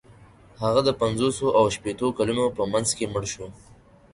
[0.61, 3.45] هغه د پنځوسو او شپیتو کلونو په منځ کې مړ شو.